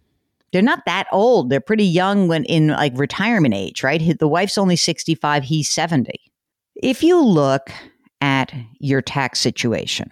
They're 0.54 0.62
not 0.62 0.86
that 0.86 1.08
old. 1.12 1.50
They're 1.50 1.60
pretty 1.60 1.86
young 1.86 2.28
when 2.28 2.46
in 2.46 2.70
like 2.70 2.98
retirement 2.98 3.54
age, 3.54 3.84
right? 3.84 4.18
The 4.18 4.28
wife's 4.28 4.58
only 4.58 4.76
65, 4.76 5.44
he's 5.44 5.70
70. 5.70 6.12
If 6.76 7.04
you 7.04 7.22
look 7.22 7.70
at 8.22 8.54
your 8.80 9.02
tax 9.02 9.40
situation, 9.40 10.10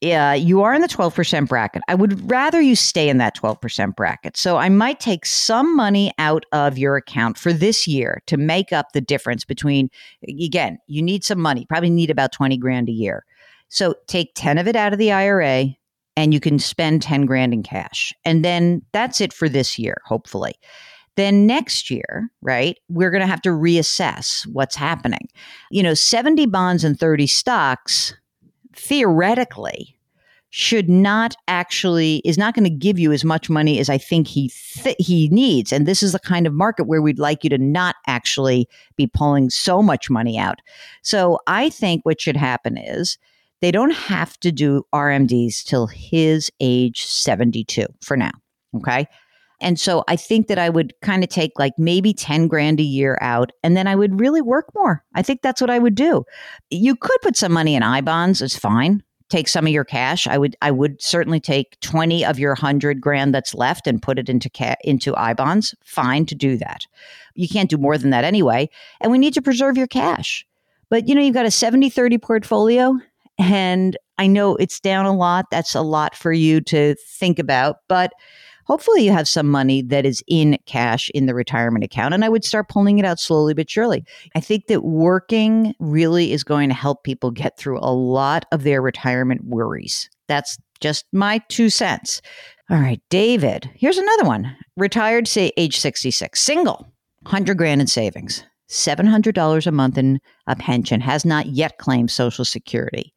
yeah, 0.00 0.34
you 0.34 0.62
are 0.62 0.74
in 0.74 0.82
the 0.82 0.88
12% 0.88 1.48
bracket. 1.48 1.82
I 1.88 1.94
would 1.94 2.30
rather 2.30 2.60
you 2.60 2.76
stay 2.76 3.08
in 3.08 3.18
that 3.18 3.36
12% 3.36 3.96
bracket. 3.96 4.36
So 4.36 4.56
I 4.56 4.68
might 4.68 5.00
take 5.00 5.24
some 5.24 5.74
money 5.74 6.12
out 6.18 6.44
of 6.52 6.76
your 6.76 6.96
account 6.96 7.38
for 7.38 7.52
this 7.52 7.88
year 7.88 8.22
to 8.26 8.36
make 8.36 8.72
up 8.72 8.92
the 8.92 9.00
difference 9.00 9.44
between, 9.44 9.88
again, 10.28 10.78
you 10.86 11.02
need 11.02 11.24
some 11.24 11.40
money, 11.40 11.66
probably 11.66 11.90
need 11.90 12.10
about 12.10 12.32
20 12.32 12.56
grand 12.58 12.88
a 12.88 12.92
year. 12.92 13.24
So 13.68 13.94
take 14.06 14.32
10 14.34 14.58
of 14.58 14.68
it 14.68 14.76
out 14.76 14.92
of 14.92 14.98
the 14.98 15.12
IRA 15.12 15.76
and 16.16 16.32
you 16.32 16.40
can 16.40 16.58
spend 16.58 17.02
10 17.02 17.26
grand 17.26 17.52
in 17.52 17.62
cash. 17.62 18.12
And 18.24 18.44
then 18.44 18.82
that's 18.92 19.20
it 19.20 19.32
for 19.32 19.48
this 19.48 19.78
year, 19.78 20.00
hopefully. 20.04 20.54
Then 21.16 21.46
next 21.46 21.90
year, 21.90 22.30
right, 22.42 22.78
we're 22.88 23.10
going 23.10 23.22
to 23.22 23.26
have 23.26 23.42
to 23.42 23.50
reassess 23.50 24.46
what's 24.52 24.76
happening. 24.76 25.28
You 25.70 25.82
know, 25.82 25.94
70 25.94 26.46
bonds 26.46 26.84
and 26.84 26.98
30 26.98 27.26
stocks 27.26 28.14
theoretically 28.74 29.96
should 30.50 30.88
not 30.88 31.34
actually 31.48 32.22
is 32.24 32.38
not 32.38 32.54
going 32.54 32.64
to 32.64 32.70
give 32.70 32.98
you 32.98 33.12
as 33.12 33.24
much 33.24 33.50
money 33.50 33.78
as 33.78 33.90
I 33.90 33.98
think 33.98 34.26
he 34.26 34.50
th- 34.74 34.96
he 34.98 35.28
needs 35.28 35.72
and 35.72 35.86
this 35.86 36.02
is 36.02 36.12
the 36.12 36.18
kind 36.18 36.46
of 36.46 36.54
market 36.54 36.84
where 36.84 37.02
we'd 37.02 37.18
like 37.18 37.42
you 37.44 37.50
to 37.50 37.58
not 37.58 37.96
actually 38.06 38.68
be 38.96 39.06
pulling 39.06 39.50
so 39.50 39.82
much 39.82 40.08
money 40.08 40.38
out. 40.38 40.60
So 41.02 41.40
I 41.46 41.68
think 41.68 42.06
what 42.06 42.20
should 42.20 42.36
happen 42.36 42.78
is 42.78 43.18
they 43.60 43.70
don't 43.70 43.94
have 43.94 44.38
to 44.40 44.52
do 44.52 44.84
RMDs 44.94 45.64
till 45.64 45.86
his 45.86 46.50
age 46.60 47.04
72 47.06 47.86
for 48.02 48.16
now, 48.16 48.32
okay? 48.76 49.06
And 49.60 49.80
so 49.80 50.04
I 50.06 50.16
think 50.16 50.48
that 50.48 50.58
I 50.58 50.68
would 50.68 50.92
kind 51.00 51.24
of 51.24 51.30
take 51.30 51.52
like 51.58 51.72
maybe 51.78 52.12
10 52.12 52.46
grand 52.48 52.78
a 52.78 52.84
year 52.84 53.16
out 53.20 53.52
and 53.62 53.76
then 53.76 53.86
I 53.86 53.96
would 53.96 54.20
really 54.20 54.42
work 54.42 54.66
more. 54.74 55.02
I 55.14 55.22
think 55.22 55.40
that's 55.42 55.60
what 55.60 55.70
I 55.70 55.78
would 55.78 55.94
do. 55.94 56.24
You 56.70 56.94
could 56.94 57.20
put 57.22 57.36
some 57.36 57.52
money 57.52 57.74
in 57.74 57.82
I 57.82 58.00
bonds, 58.00 58.42
it's 58.42 58.58
fine. 58.58 59.02
Take 59.28 59.48
some 59.48 59.66
of 59.66 59.72
your 59.72 59.84
cash. 59.84 60.28
I 60.28 60.38
would 60.38 60.54
I 60.62 60.70
would 60.70 61.02
certainly 61.02 61.40
take 61.40 61.80
20 61.80 62.24
of 62.24 62.38
your 62.38 62.52
100 62.52 63.00
grand 63.00 63.34
that's 63.34 63.54
left 63.54 63.88
and 63.88 64.00
put 64.00 64.20
it 64.20 64.28
into 64.28 64.48
ca- 64.48 64.76
into 64.84 65.16
I 65.16 65.34
bonds. 65.34 65.74
Fine 65.84 66.26
to 66.26 66.36
do 66.36 66.56
that. 66.58 66.86
You 67.34 67.48
can't 67.48 67.68
do 67.68 67.76
more 67.76 67.98
than 67.98 68.10
that 68.10 68.22
anyway, 68.22 68.68
and 69.00 69.10
we 69.10 69.18
need 69.18 69.34
to 69.34 69.42
preserve 69.42 69.76
your 69.76 69.88
cash. 69.88 70.46
But 70.90 71.08
you 71.08 71.14
know, 71.16 71.22
you've 71.22 71.34
got 71.34 71.44
a 71.44 71.48
70/30 71.48 72.22
portfolio 72.22 73.00
and 73.38 73.96
I 74.18 74.26
know 74.26 74.56
it's 74.56 74.80
down 74.80 75.06
a 75.06 75.14
lot. 75.14 75.46
That's 75.50 75.74
a 75.74 75.82
lot 75.82 76.14
for 76.14 76.32
you 76.32 76.60
to 76.62 76.94
think 77.18 77.38
about, 77.38 77.76
but 77.88 78.12
hopefully 78.64 79.04
you 79.04 79.12
have 79.12 79.28
some 79.28 79.48
money 79.48 79.82
that 79.82 80.04
is 80.04 80.22
in 80.26 80.58
cash 80.66 81.10
in 81.10 81.26
the 81.26 81.34
retirement 81.34 81.84
account. 81.84 82.14
And 82.14 82.24
I 82.24 82.28
would 82.28 82.44
start 82.44 82.68
pulling 82.68 82.98
it 82.98 83.04
out 83.04 83.20
slowly 83.20 83.54
but 83.54 83.70
surely. 83.70 84.04
I 84.34 84.40
think 84.40 84.66
that 84.66 84.84
working 84.84 85.74
really 85.78 86.32
is 86.32 86.44
going 86.44 86.68
to 86.68 86.74
help 86.74 87.04
people 87.04 87.30
get 87.30 87.56
through 87.56 87.78
a 87.78 87.92
lot 87.92 88.44
of 88.52 88.64
their 88.64 88.82
retirement 88.82 89.44
worries. 89.44 90.10
That's 90.28 90.58
just 90.80 91.04
my 91.12 91.40
two 91.48 91.70
cents. 91.70 92.20
All 92.68 92.78
right, 92.78 93.00
David, 93.10 93.70
here's 93.74 93.98
another 93.98 94.24
one. 94.24 94.56
Retired, 94.76 95.28
say 95.28 95.52
age 95.56 95.78
66, 95.78 96.40
single, 96.40 96.92
100 97.22 97.56
grand 97.56 97.80
in 97.80 97.86
savings, 97.86 98.44
$700 98.68 99.66
a 99.66 99.70
month 99.70 99.96
in 99.96 100.18
a 100.48 100.56
pension, 100.56 101.00
has 101.00 101.24
not 101.24 101.46
yet 101.46 101.78
claimed 101.78 102.10
Social 102.10 102.44
Security. 102.44 103.14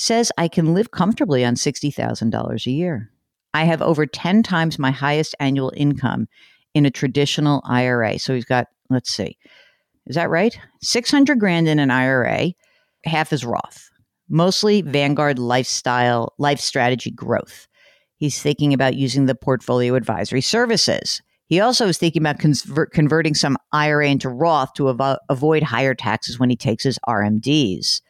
Says 0.00 0.32
I 0.38 0.48
can 0.48 0.72
live 0.72 0.92
comfortably 0.92 1.44
on 1.44 1.56
$60,000 1.56 2.66
a 2.66 2.70
year. 2.70 3.10
I 3.52 3.64
have 3.64 3.82
over 3.82 4.06
10 4.06 4.42
times 4.42 4.78
my 4.78 4.90
highest 4.90 5.34
annual 5.38 5.74
income 5.76 6.26
in 6.72 6.86
a 6.86 6.90
traditional 6.90 7.60
IRA. 7.66 8.18
So 8.18 8.34
he's 8.34 8.46
got, 8.46 8.68
let's 8.88 9.12
see, 9.12 9.36
is 10.06 10.16
that 10.16 10.30
right? 10.30 10.58
600 10.80 11.38
grand 11.38 11.68
in 11.68 11.78
an 11.78 11.90
IRA, 11.90 12.54
half 13.04 13.30
is 13.30 13.44
Roth, 13.44 13.90
mostly 14.30 14.80
Vanguard 14.80 15.38
lifestyle, 15.38 16.32
life 16.38 16.60
strategy 16.60 17.10
growth. 17.10 17.68
He's 18.16 18.40
thinking 18.40 18.72
about 18.72 18.94
using 18.96 19.26
the 19.26 19.34
portfolio 19.34 19.96
advisory 19.96 20.40
services. 20.40 21.20
He 21.44 21.60
also 21.60 21.88
is 21.88 21.98
thinking 21.98 22.22
about 22.22 22.38
convert, 22.38 22.92
converting 22.92 23.34
some 23.34 23.58
IRA 23.72 24.08
into 24.08 24.30
Roth 24.30 24.72
to 24.76 24.84
avo- 24.84 25.18
avoid 25.28 25.62
higher 25.62 25.94
taxes 25.94 26.38
when 26.40 26.48
he 26.48 26.56
takes 26.56 26.84
his 26.84 26.98
RMDs. 27.06 28.00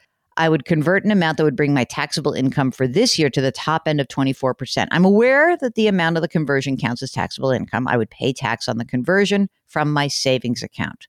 I 0.41 0.49
would 0.49 0.65
convert 0.65 1.05
an 1.05 1.11
amount 1.11 1.37
that 1.37 1.45
would 1.45 1.55
bring 1.55 1.75
my 1.75 1.85
taxable 1.85 2.33
income 2.33 2.71
for 2.71 2.89
this 2.89 3.19
year 3.19 3.29
to 3.29 3.43
the 3.43 3.53
top 3.53 3.83
end 3.87 4.01
of 4.01 4.09
24%. 4.09 4.89
I'm 4.91 5.05
aware 5.05 5.55
that 5.59 5.75
the 5.75 5.87
amount 5.87 6.17
of 6.17 6.23
the 6.23 6.29
conversion 6.29 6.79
counts 6.79 7.03
as 7.03 7.11
taxable 7.11 7.51
income. 7.51 7.87
I 7.87 7.99
would 7.99 8.09
pay 8.09 8.33
tax 8.33 8.67
on 8.67 8.79
the 8.79 8.87
conversion 8.87 9.51
from 9.67 9.93
my 9.93 10.09
savings 10.09 10.63
account. 10.63 11.09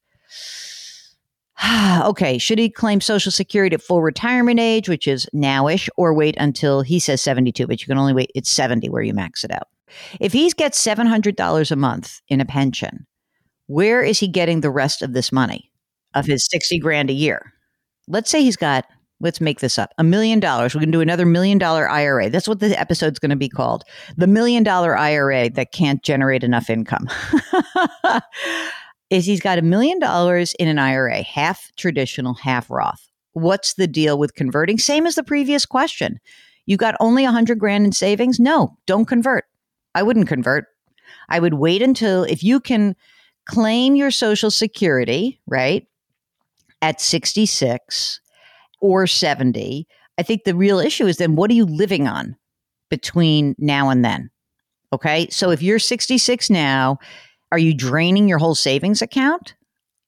okay, 2.09 2.37
should 2.39 2.59
he 2.59 2.69
claim 2.69 2.99
Social 2.99 3.31
Security 3.31 3.73
at 3.73 3.81
full 3.81 4.01
retirement 4.01 4.59
age, 4.59 4.89
which 4.89 5.07
is 5.07 5.29
nowish, 5.33 5.87
or 5.95 6.13
wait 6.13 6.35
until 6.37 6.81
he 6.81 6.99
says 6.99 7.21
72, 7.21 7.67
but 7.67 7.79
you 7.79 7.87
can 7.87 7.97
only 7.97 8.13
wait, 8.13 8.31
it's 8.35 8.49
70 8.49 8.89
where 8.89 9.01
you 9.01 9.13
max 9.13 9.45
it 9.45 9.51
out. 9.51 9.69
If 10.19 10.33
he 10.33 10.49
gets 10.49 10.83
$700 10.85 11.71
a 11.71 11.75
month 11.77 12.19
in 12.27 12.41
a 12.41 12.45
pension, 12.45 13.07
where 13.67 14.03
is 14.03 14.19
he 14.19 14.27
getting 14.27 14.59
the 14.59 14.69
rest 14.69 15.01
of 15.01 15.13
this 15.13 15.31
money 15.31 15.71
of 16.13 16.25
his 16.25 16.45
60 16.51 16.79
grand 16.79 17.09
a 17.09 17.13
year? 17.13 17.53
Let's 18.09 18.29
say 18.29 18.43
he's 18.43 18.57
got 18.57 18.85
let's 19.21 19.39
make 19.39 19.59
this 19.59 19.77
up 19.77 19.93
a 19.97 20.03
million 20.03 20.39
dollars. 20.39 20.73
We're 20.73 20.79
going 20.79 20.91
to 20.91 20.97
do 20.97 21.01
another 21.01 21.25
million 21.25 21.57
dollar 21.57 21.89
IRA. 21.89 22.29
That's 22.29 22.47
what 22.47 22.59
the 22.59 22.79
episode's 22.79 23.19
going 23.19 23.29
to 23.29 23.35
be 23.35 23.49
called 23.49 23.83
the 24.17 24.27
million 24.27 24.63
dollar 24.63 24.97
IRA 24.97 25.49
that 25.51 25.71
can't 25.71 26.03
generate 26.03 26.43
enough 26.43 26.69
income. 26.69 27.07
Is 29.09 29.25
he's 29.25 29.41
got 29.41 29.59
a 29.59 29.61
million 29.61 29.99
dollars 29.99 30.53
in 30.57 30.69
an 30.69 30.79
IRA, 30.79 31.21
half 31.21 31.69
traditional, 31.75 32.33
half 32.33 32.71
Roth. 32.71 33.09
What's 33.33 33.73
the 33.73 33.87
deal 33.87 34.17
with 34.17 34.35
converting? 34.35 34.77
Same 34.77 35.05
as 35.05 35.15
the 35.15 35.23
previous 35.23 35.65
question. 35.65 36.19
You 36.65 36.77
got 36.77 36.95
only 37.01 37.25
a 37.25 37.31
hundred 37.31 37.59
grand 37.59 37.85
in 37.85 37.91
savings? 37.91 38.39
No, 38.39 38.77
don't 38.85 39.05
convert. 39.05 39.45
I 39.95 40.03
wouldn't 40.03 40.29
convert. 40.29 40.65
I 41.27 41.39
would 41.39 41.55
wait 41.55 41.81
until 41.81 42.23
if 42.23 42.41
you 42.41 42.61
can 42.61 42.95
claim 43.45 43.95
your 43.95 44.11
social 44.11 44.51
security, 44.51 45.41
right? 45.45 45.85
At 46.81 47.01
66 47.01 48.20
or 48.81 49.07
70. 49.07 49.87
I 50.17 50.23
think 50.23 50.43
the 50.43 50.55
real 50.55 50.79
issue 50.79 51.07
is 51.07 51.17
then 51.17 51.35
what 51.35 51.49
are 51.49 51.55
you 51.55 51.65
living 51.65 52.07
on 52.07 52.35
between 52.89 53.55
now 53.57 53.89
and 53.89 54.03
then? 54.03 54.29
Okay. 54.93 55.27
So 55.29 55.51
if 55.51 55.61
you're 55.61 55.79
66 55.79 56.49
now, 56.49 56.99
are 57.51 57.59
you 57.59 57.73
draining 57.73 58.27
your 58.27 58.37
whole 58.37 58.55
savings 58.55 59.01
account? 59.01 59.55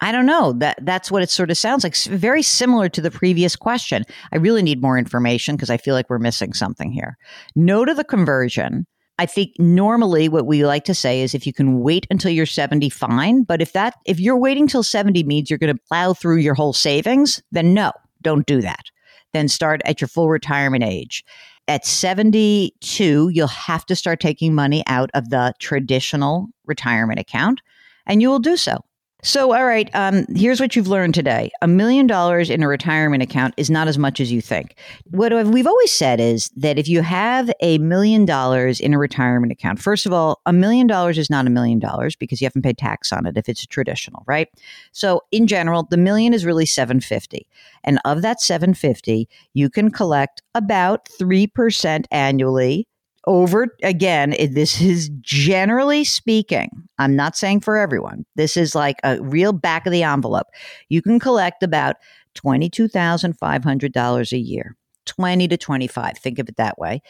I 0.01 0.11
don't 0.11 0.25
know. 0.25 0.51
That 0.53 0.79
that's 0.85 1.09
what 1.09 1.23
it 1.23 1.29
sort 1.29 1.49
of 1.49 1.57
sounds 1.57 1.85
like. 1.85 1.95
Very 1.95 2.41
similar 2.41 2.89
to 2.89 2.99
the 2.99 3.11
previous 3.11 3.55
question. 3.55 4.03
I 4.33 4.37
really 4.37 4.61
need 4.61 4.81
more 4.81 4.97
information 4.97 5.55
because 5.55 5.69
I 5.69 5.77
feel 5.77 5.95
like 5.95 6.09
we're 6.09 6.19
missing 6.19 6.51
something 6.51 6.91
here. 6.91 7.17
No 7.55 7.85
to 7.85 7.93
the 7.93 8.03
conversion. 8.03 8.85
I 9.17 9.25
think 9.25 9.51
normally 9.59 10.27
what 10.27 10.47
we 10.47 10.65
like 10.65 10.83
to 10.85 10.95
say 10.95 11.21
is 11.21 11.33
if 11.33 11.47
you 11.47 11.53
can 11.53 11.79
wait 11.79 12.07
until 12.09 12.31
you're 12.31 12.45
70, 12.45 12.89
fine. 12.89 13.43
But 13.43 13.61
if 13.61 13.71
that 13.73 13.93
if 14.05 14.19
you're 14.19 14.37
waiting 14.37 14.67
till 14.67 14.83
70 14.83 15.23
means 15.23 15.49
you're 15.49 15.59
going 15.59 15.73
to 15.73 15.81
plow 15.87 16.13
through 16.13 16.37
your 16.37 16.55
whole 16.55 16.73
savings, 16.73 17.41
then 17.51 17.73
no 17.73 17.93
don't 18.23 18.45
do 18.45 18.61
that. 18.61 18.85
Then 19.33 19.47
start 19.47 19.81
at 19.85 20.01
your 20.01 20.07
full 20.07 20.29
retirement 20.29 20.83
age. 20.83 21.23
At 21.67 21.85
72, 21.85 23.29
you'll 23.33 23.47
have 23.47 23.85
to 23.85 23.95
start 23.95 24.19
taking 24.19 24.53
money 24.53 24.83
out 24.87 25.09
of 25.13 25.29
the 25.29 25.53
traditional 25.59 26.47
retirement 26.65 27.19
account, 27.19 27.61
and 28.05 28.21
you 28.21 28.29
will 28.29 28.39
do 28.39 28.57
so. 28.57 28.79
So, 29.25 29.53
all 29.53 29.65
right, 29.65 29.89
um, 29.95 30.25
here's 30.35 30.59
what 30.59 30.75
you've 30.75 30.89
learned 30.89 31.13
today. 31.13 31.49
A 31.61 31.67
million 31.67 32.07
dollars 32.07 32.49
in 32.49 32.61
a 32.61 32.67
retirement 32.67 33.23
account 33.23 33.53
is 33.55 33.69
not 33.69 33.87
as 33.87 33.97
much 33.97 34.19
as 34.19 34.33
you 34.33 34.41
think. 34.41 34.75
What 35.11 35.31
we've 35.47 35.65
always 35.65 35.91
said 35.91 36.19
is 36.19 36.49
that 36.57 36.77
if 36.77 36.89
you 36.89 37.01
have 37.03 37.49
a 37.61 37.77
million 37.77 38.25
dollars 38.25 38.81
in 38.81 38.93
a 38.93 38.97
retirement 38.97 39.53
account, 39.53 39.79
first 39.79 40.05
of 40.05 40.11
all, 40.11 40.41
a 40.45 40.51
million 40.51 40.87
dollars 40.87 41.17
is 41.17 41.29
not 41.29 41.47
a 41.47 41.49
million 41.49 41.79
dollars 41.79 42.17
because 42.17 42.41
you 42.41 42.45
haven't 42.45 42.63
paid 42.63 42.77
tax 42.77 43.13
on 43.13 43.25
it 43.25 43.37
if 43.37 43.47
it's 43.47 43.65
traditional, 43.65 44.23
right? 44.27 44.49
So, 44.91 45.21
in 45.31 45.47
general, 45.47 45.87
the 45.89 45.95
million 45.95 46.33
is 46.33 46.45
really 46.45 46.65
750. 46.65 47.47
And 47.85 47.99
of 48.03 48.23
that 48.23 48.41
750, 48.41 49.29
you 49.53 49.69
can 49.69 49.89
collect 49.89 50.41
about 50.53 51.07
3% 51.17 52.05
annually 52.11 52.89
over 53.25 53.67
again 53.83 54.35
this 54.51 54.81
is 54.81 55.09
generally 55.21 56.03
speaking 56.03 56.69
i'm 56.99 57.15
not 57.15 57.37
saying 57.37 57.61
for 57.61 57.77
everyone 57.77 58.25
this 58.35 58.57
is 58.57 58.75
like 58.75 58.97
a 59.03 59.21
real 59.21 59.53
back 59.53 59.85
of 59.85 59.91
the 59.91 60.03
envelope. 60.03 60.47
You 60.89 61.01
can 61.01 61.19
collect 61.19 61.63
about 61.63 61.95
$22500 62.35 64.31
a 64.31 64.37
year 64.37 64.75
20 65.05 65.47
to 65.47 65.57
25 65.57 66.17
think 66.17 66.39
of 66.39 66.49
it 66.49 66.57
that 66.57 66.77
way 66.77 67.01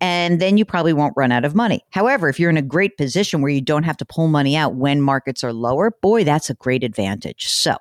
and 0.00 0.40
then 0.40 0.56
you 0.56 0.64
probably 0.64 0.92
won't 0.92 1.12
run 1.16 1.30
out 1.30 1.44
of 1.44 1.54
money. 1.54 1.82
However 1.90 2.28
if 2.28 2.40
you're 2.40 2.50
in 2.50 2.56
a 2.56 2.62
great 2.62 2.96
position 2.96 3.42
where 3.42 3.52
you 3.52 3.60
don't 3.60 3.82
have 3.82 3.96
to 3.98 4.04
pull 4.04 4.28
money 4.28 4.56
out 4.56 4.74
when 4.74 5.00
markets 5.02 5.44
are 5.44 5.52
lower 5.52 5.90
boy 5.90 6.24
that's 6.24 6.48
a 6.50 6.54
great 6.54 6.82
advantage. 6.82 7.48
So 7.48 7.76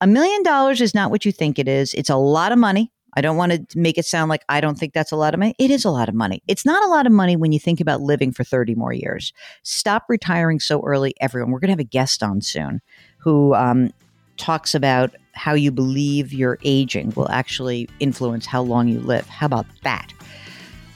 a 0.00 0.06
million 0.06 0.42
dollars 0.42 0.80
is 0.80 0.94
not 0.94 1.10
what 1.10 1.24
you 1.24 1.32
think 1.32 1.58
it 1.58 1.68
is. 1.68 1.92
It's 1.94 2.10
a 2.10 2.16
lot 2.16 2.52
of 2.52 2.58
money 2.58 2.92
I 3.14 3.20
don't 3.20 3.36
want 3.36 3.70
to 3.70 3.78
make 3.78 3.98
it 3.98 4.04
sound 4.04 4.28
like 4.28 4.44
I 4.48 4.60
don't 4.60 4.78
think 4.78 4.92
that's 4.92 5.12
a 5.12 5.16
lot 5.16 5.34
of 5.34 5.40
money. 5.40 5.54
It 5.58 5.70
is 5.70 5.84
a 5.84 5.90
lot 5.90 6.08
of 6.08 6.14
money. 6.14 6.42
It's 6.48 6.64
not 6.64 6.84
a 6.84 6.88
lot 6.88 7.06
of 7.06 7.12
money 7.12 7.36
when 7.36 7.52
you 7.52 7.58
think 7.58 7.80
about 7.80 8.00
living 8.00 8.32
for 8.32 8.44
30 8.44 8.74
more 8.74 8.92
years. 8.92 9.32
Stop 9.62 10.04
retiring 10.08 10.60
so 10.60 10.82
early, 10.82 11.14
everyone. 11.20 11.50
We're 11.50 11.60
going 11.60 11.68
to 11.68 11.72
have 11.72 11.80
a 11.80 11.84
guest 11.84 12.22
on 12.22 12.40
soon 12.40 12.80
who 13.18 13.54
um, 13.54 13.92
talks 14.36 14.74
about 14.74 15.14
how 15.32 15.54
you 15.54 15.70
believe 15.70 16.32
your 16.32 16.58
aging 16.64 17.12
will 17.16 17.30
actually 17.30 17.88
influence 18.00 18.46
how 18.46 18.62
long 18.62 18.88
you 18.88 19.00
live. 19.00 19.26
How 19.28 19.46
about 19.46 19.66
that? 19.82 20.12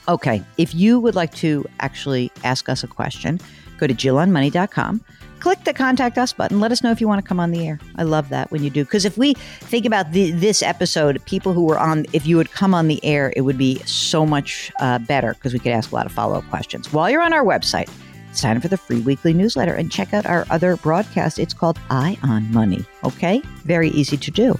Okay, 0.07 0.43
if 0.57 0.75
you 0.75 0.99
would 0.99 1.15
like 1.15 1.33
to 1.35 1.65
actually 1.79 2.31
ask 2.43 2.69
us 2.69 2.83
a 2.83 2.87
question, 2.87 3.39
go 3.77 3.87
to 3.87 3.93
jillonmoney.com 3.93 5.03
click 5.39 5.63
the 5.63 5.73
contact 5.73 6.17
us 6.17 6.33
button. 6.33 6.59
Let 6.59 6.71
us 6.71 6.83
know 6.83 6.91
if 6.91 6.99
you 7.01 7.07
want 7.07 7.23
to 7.23 7.27
come 7.27 7.39
on 7.39 7.51
the 7.51 7.67
air. 7.67 7.79
I 7.95 8.03
love 8.03 8.29
that 8.29 8.51
when 8.51 8.63
you 8.63 8.69
do. 8.69 8.83
Because 8.83 9.05
if 9.05 9.17
we 9.17 9.33
think 9.33 9.85
about 9.85 10.11
the, 10.11 10.31
this 10.31 10.61
episode, 10.61 11.23
people 11.25 11.53
who 11.53 11.65
were 11.65 11.79
on, 11.79 12.05
if 12.13 12.25
you 12.25 12.37
would 12.37 12.51
come 12.51 12.73
on 12.73 12.87
the 12.87 13.03
air, 13.03 13.33
it 13.35 13.41
would 13.41 13.57
be 13.57 13.79
so 13.85 14.25
much 14.25 14.71
uh, 14.79 14.99
better 14.99 15.33
because 15.33 15.53
we 15.53 15.59
could 15.59 15.71
ask 15.71 15.91
a 15.91 15.95
lot 15.95 16.05
of 16.05 16.11
follow 16.11 16.37
up 16.37 16.47
questions. 16.49 16.91
While 16.91 17.09
you're 17.09 17.21
on 17.21 17.33
our 17.33 17.43
website, 17.43 17.89
sign 18.33 18.57
up 18.57 18.61
for 18.63 18.67
the 18.67 18.77
free 18.77 19.01
weekly 19.01 19.33
newsletter 19.33 19.73
and 19.73 19.91
check 19.91 20.13
out 20.13 20.25
our 20.25 20.45
other 20.49 20.75
broadcast. 20.77 21.39
It's 21.39 21.53
called 21.53 21.79
Eye 21.89 22.17
on 22.23 22.51
Money. 22.51 22.85
Okay? 23.03 23.41
Very 23.63 23.89
easy 23.89 24.17
to 24.17 24.31
do. 24.31 24.57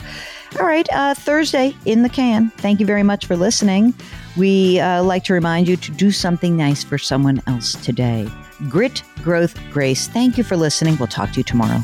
All 0.60 0.65
right, 0.65 0.88
uh, 0.94 1.13
Thursday 1.13 1.75
in 1.86 2.03
the 2.03 2.10
can. 2.10 2.50
Thank 2.51 2.79
you 2.79 2.86
very 2.86 3.03
much 3.03 3.25
for 3.25 3.36
listening. 3.36 3.94
We 4.38 4.79
uh, 4.79 5.03
like 5.03 5.25
to 5.25 5.34
remind 5.34 5.67
you 5.67 5.75
to 5.75 5.91
do 5.91 6.12
something 6.12 6.55
nice 6.55 6.82
for 6.82 6.98
someone 6.98 7.41
else 7.46 7.74
today. 7.84 8.29
Grit, 8.69 9.03
growth, 9.24 9.57
grace. 9.71 10.07
Thank 10.07 10.38
you 10.38 10.43
for 10.43 10.55
listening. 10.55 10.97
We'll 10.97 11.07
talk 11.07 11.31
to 11.31 11.38
you 11.38 11.43
tomorrow. 11.43 11.79